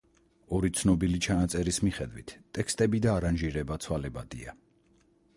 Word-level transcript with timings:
ორი 0.59 0.69
ცნობილი 0.77 1.19
ჩანაწერის 1.25 1.77
მიხედვით 1.87 2.33
ტექსტები 2.57 3.01
და 3.07 3.11
არანჟირება 3.19 3.77
ცვალებადია. 3.85 4.57